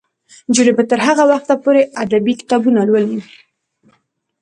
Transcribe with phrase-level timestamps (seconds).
[0.47, 3.19] نجونې به تر هغه وخته پورې ادبي کتابونه لولي.